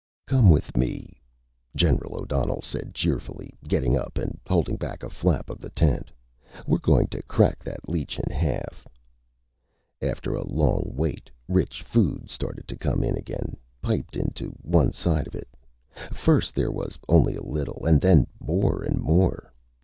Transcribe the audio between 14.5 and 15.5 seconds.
one side of it.